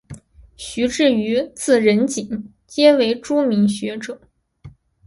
[0.57, 4.19] 徐致愉子仁锦皆为著名学者。